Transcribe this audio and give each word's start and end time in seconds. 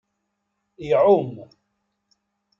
Iɛum. 0.87 1.33